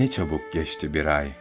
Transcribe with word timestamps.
Ne 0.00 0.10
çabuk 0.10 0.52
geçti 0.52 0.94
bir 0.94 1.06
ay. 1.06 1.32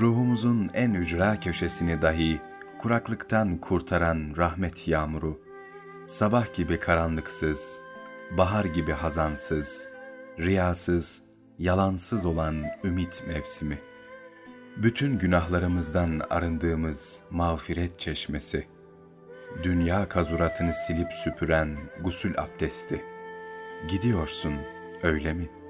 Ruhumuzun 0.00 0.68
en 0.74 0.94
ücra 0.94 1.40
köşesini 1.40 2.02
dahi 2.02 2.40
kuraklıktan 2.78 3.58
kurtaran 3.58 4.34
rahmet 4.36 4.88
yağmuru, 4.88 5.40
sabah 6.06 6.54
gibi 6.54 6.80
karanlıksız, 6.80 7.84
bahar 8.30 8.64
gibi 8.64 8.92
hazansız, 8.92 9.88
riyasız, 10.38 11.22
yalansız 11.58 12.26
olan 12.26 12.64
ümit 12.84 13.24
mevsimi, 13.28 13.78
bütün 14.76 15.18
günahlarımızdan 15.18 16.20
arındığımız 16.30 17.22
mağfiret 17.30 18.00
çeşmesi, 18.00 18.66
dünya 19.62 20.08
kazuratını 20.08 20.72
silip 20.72 21.12
süpüren 21.12 21.76
gusül 22.02 22.38
abdesti, 22.38 23.04
gidiyorsun 23.88 24.54
öyle 25.02 25.32
mi? 25.32 25.65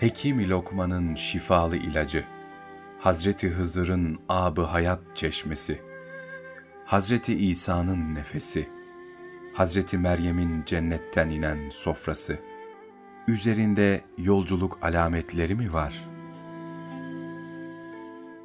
Hekim-i 0.00 0.48
Lokman'ın 0.48 1.14
şifalı 1.14 1.76
ilacı, 1.76 2.24
Hazreti 2.98 3.48
Hızır'ın 3.48 4.18
abı 4.28 4.62
hayat 4.62 5.00
çeşmesi, 5.14 5.80
Hazreti 6.84 7.34
İsa'nın 7.34 8.14
nefesi, 8.14 8.68
Hazreti 9.52 9.98
Meryem'in 9.98 10.64
cennetten 10.64 11.30
inen 11.30 11.70
sofrası, 11.70 12.38
üzerinde 13.28 14.00
yolculuk 14.18 14.78
alametleri 14.82 15.54
mi 15.54 15.72
var? 15.72 16.08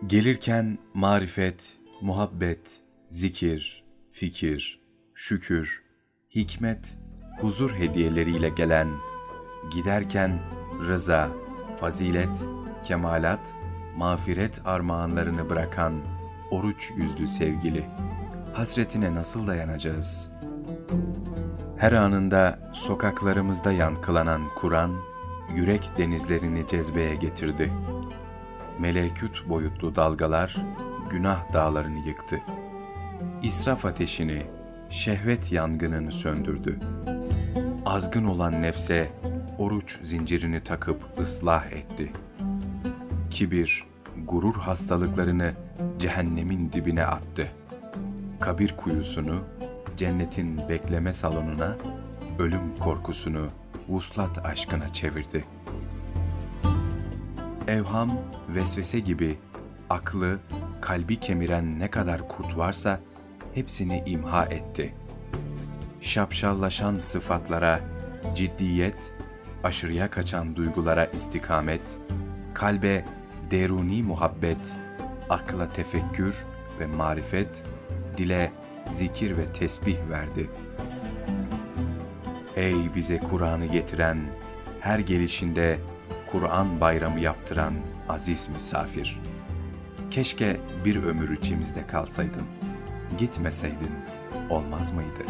Gelirken 0.08 0.77
marifet, 0.94 1.77
muhabbet, 2.02 2.81
zikir, 3.09 3.84
fikir, 4.11 4.80
şükür, 5.13 5.84
hikmet, 6.36 6.97
huzur 7.42 7.72
hediyeleriyle 7.72 8.50
gelen, 8.50 8.89
giderken 9.73 10.39
rıza, 10.88 11.30
fazilet, 11.80 12.45
kemalat, 12.83 13.55
mağfiret 13.97 14.61
armağanlarını 14.66 15.49
bırakan 15.49 15.94
oruç 16.52 16.91
yüzlü 16.97 17.27
sevgili, 17.27 17.86
hasretine 18.53 19.16
nasıl 19.16 19.47
dayanacağız? 19.47 20.31
Her 21.77 21.91
anında 21.91 22.59
sokaklarımızda 22.73 23.71
yankılanan 23.71 24.41
Kur'an, 24.55 24.95
yürek 25.55 25.91
denizlerini 25.97 26.67
cezbeye 26.67 27.16
getirdi. 27.16 27.71
Melekut 28.80 29.49
boyutlu 29.49 29.95
dalgalar, 29.95 30.55
günah 31.09 31.53
dağlarını 31.53 32.08
yıktı. 32.08 32.41
İsraf 33.43 33.86
ateşini, 33.86 34.43
şehvet 34.89 35.52
yangınını 35.52 36.11
söndürdü. 36.11 36.80
Azgın 37.86 38.25
olan 38.25 38.61
nefse 38.61 39.09
oruç 39.59 39.97
zincirini 40.02 40.63
takıp 40.63 41.19
ıslah 41.19 41.65
etti. 41.65 42.11
Kibir, 43.31 43.85
gurur 44.27 44.55
hastalıklarını 44.55 45.53
cehennemin 45.99 46.71
dibine 46.71 47.05
attı. 47.05 47.47
Kabir 48.39 48.77
kuyusunu 48.77 49.39
cennetin 49.97 50.69
bekleme 50.69 51.13
salonuna, 51.13 51.77
ölüm 52.39 52.77
korkusunu 52.80 53.47
vuslat 53.89 54.45
aşkına 54.45 54.93
çevirdi. 54.93 55.45
Evham, 57.67 58.19
vesvese 58.49 58.99
gibi 58.99 59.37
aklı, 59.89 60.39
kalbi 60.81 61.19
kemiren 61.19 61.80
ne 61.80 61.89
kadar 61.89 62.27
kurt 62.27 62.57
varsa 62.57 62.99
hepsini 63.53 64.03
imha 64.05 64.45
etti. 64.45 64.93
Şapşallaşan 66.02 66.99
sıfatlara 66.99 67.80
ciddiyet, 68.35 69.15
aşırıya 69.63 70.09
kaçan 70.09 70.55
duygulara 70.55 71.05
istikamet, 71.05 71.81
kalbe 72.53 73.05
deruni 73.52 74.03
muhabbet, 74.03 74.75
akla 75.30 75.70
tefekkür 75.70 76.36
ve 76.80 76.86
marifet, 76.86 77.64
dile 78.17 78.52
zikir 78.89 79.37
ve 79.37 79.53
tesbih 79.53 79.98
verdi. 80.09 80.49
Ey 82.55 82.95
bize 82.95 83.17
Kur'an'ı 83.17 83.65
getiren, 83.65 84.17
her 84.80 84.99
gelişinde 84.99 85.80
Kur'an 86.31 86.81
bayramı 86.81 87.19
yaptıran 87.19 87.73
aziz 88.09 88.49
misafir. 88.49 89.21
Keşke 90.11 90.58
bir 90.86 91.03
ömür 91.03 91.37
içimizde 91.37 91.87
kalsaydın, 91.87 92.45
gitmeseydin 93.17 93.92
olmaz 94.49 94.92
mıydı? 94.92 95.23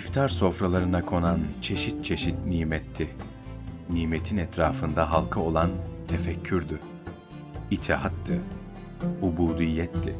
İftar 0.00 0.28
sofralarına 0.28 1.06
konan 1.06 1.40
çeşit 1.62 2.04
çeşit 2.04 2.46
nimetti. 2.46 3.10
Nimetin 3.90 4.36
etrafında 4.36 5.10
halka 5.10 5.40
olan 5.40 5.70
tefekkürdü 6.08 6.80
itaattı, 7.70 8.40
ubudiyetti. 9.22 10.16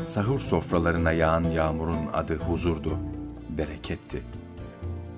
Sahur 0.00 0.38
sofralarına 0.40 1.12
yağan 1.12 1.44
yağmurun 1.44 2.06
adı 2.14 2.36
huzurdu, 2.36 2.98
bereketti. 3.48 4.22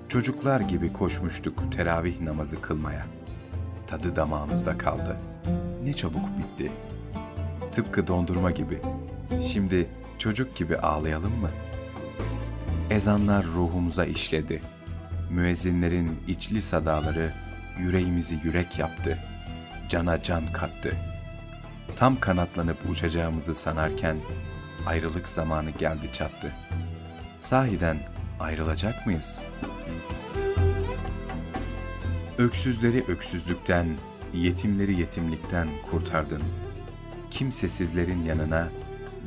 Çocuklar 0.07 0.59
gibi 0.59 0.93
koşmuştuk 0.93 1.71
teravih 1.71 2.21
namazı 2.21 2.61
kılmaya. 2.61 3.05
Tadı 3.87 4.15
damağımızda 4.15 4.77
kaldı. 4.77 5.17
Ne 5.83 5.93
çabuk 5.93 6.37
bitti. 6.37 6.71
Tıpkı 7.71 8.07
dondurma 8.07 8.51
gibi. 8.51 8.79
Şimdi 9.43 9.87
çocuk 10.19 10.55
gibi 10.55 10.77
ağlayalım 10.77 11.39
mı? 11.39 11.49
Ezanlar 12.89 13.45
ruhumuza 13.45 14.05
işledi. 14.05 14.61
Müezzinlerin 15.29 16.19
içli 16.27 16.61
sadaları 16.61 17.33
yüreğimizi 17.79 18.39
yürek 18.43 18.79
yaptı. 18.79 19.17
Cana 19.89 20.23
can 20.23 20.53
kattı.'' 20.53 21.19
Tam 21.99 22.19
kanatlanıp 22.19 22.77
uçacağımızı 22.89 23.55
sanarken 23.55 24.17
ayrılık 24.85 25.29
zamanı 25.29 25.69
geldi 25.69 26.09
çattı. 26.13 26.51
Sahiden 27.39 27.97
ayrılacak 28.39 29.05
mıyız? 29.05 29.43
Öksüzleri 32.37 33.03
öksüzlükten, 33.07 33.87
yetimleri 34.33 34.99
yetimlikten 34.99 35.67
kurtardın. 35.91 36.41
Kimsesizlerin 37.31 38.23
yanına 38.23 38.69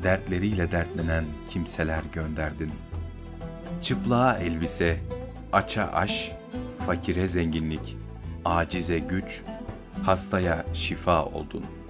dertleriyle 0.03 0.73
dertlenen 0.73 1.25
kimseler 1.51 2.03
gönderdin. 2.13 2.73
Çıplığa 3.83 4.39
elbise, 4.39 5.01
aça 5.53 5.85
aş, 5.85 6.33
fakire 6.87 7.27
zenginlik, 7.27 7.97
acize 8.45 8.99
güç, 8.99 9.43
hastaya 10.03 10.65
şifa 10.75 11.25
oldun.'' 11.25 11.83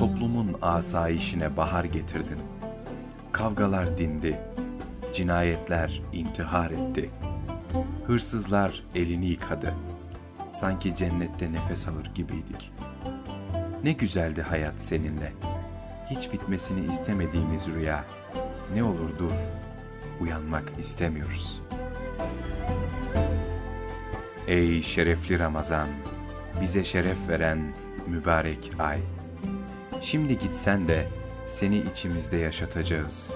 toplumun 0.00 0.56
asayişine 0.62 1.56
bahar 1.56 1.84
getirdin. 1.84 2.38
Kavgalar 3.32 3.98
dindi, 3.98 4.40
cinayetler 5.14 6.02
intihar 6.12 6.70
etti. 6.70 7.10
Hırsızlar 8.06 8.84
elini 8.94 9.26
yıkadı. 9.26 9.74
Sanki 10.48 10.94
cennette 10.94 11.52
nefes 11.52 11.88
alır 11.88 12.10
gibiydik. 12.14 12.72
Ne 13.84 13.92
güzeldi 13.92 14.42
hayat 14.42 14.74
seninle. 14.76 15.32
Hiç 16.10 16.32
bitmesini 16.32 16.90
istemediğimiz 16.90 17.66
rüya. 17.66 18.04
Ne 18.74 18.82
olur 18.82 19.18
dur, 19.18 19.32
uyanmak 20.30 20.72
istemiyoruz. 20.78 21.62
Ey 24.48 24.82
şerefli 24.82 25.38
Ramazan, 25.38 25.88
bize 26.60 26.84
şeref 26.84 27.28
veren 27.28 27.74
mübarek 28.06 28.70
ay.'' 28.78 29.20
Şimdi 30.00 30.38
gitsen 30.38 30.88
de 30.88 31.08
seni 31.46 31.78
içimizde 31.78 32.36
yaşatacağız. 32.36 33.32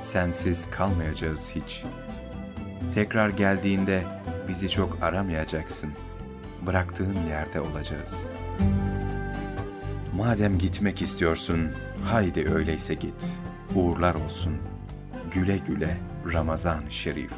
Sensiz 0.00 0.70
kalmayacağız 0.70 1.50
hiç. 1.54 1.84
Tekrar 2.94 3.28
geldiğinde 3.28 4.02
bizi 4.48 4.70
çok 4.70 5.02
aramayacaksın. 5.02 5.92
Bıraktığın 6.66 7.28
yerde 7.28 7.60
olacağız. 7.60 8.32
Madem 10.16 10.58
gitmek 10.58 11.02
istiyorsun, 11.02 11.70
haydi 12.04 12.52
öyleyse 12.54 12.94
git. 12.94 13.38
Uğurlar 13.74 14.14
olsun. 14.14 14.56
Güle 15.34 15.56
güle 15.56 15.96
Ramazan 16.32 16.82
Şerif. 16.90 17.32